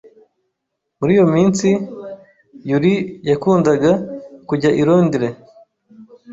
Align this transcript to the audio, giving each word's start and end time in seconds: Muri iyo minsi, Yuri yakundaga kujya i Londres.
Muri 0.99 1.11
iyo 1.15 1.25
minsi, 1.35 1.67
Yuri 2.69 2.93
yakundaga 3.29 3.91
kujya 4.47 4.69
i 4.81 4.83
Londres. 4.87 5.33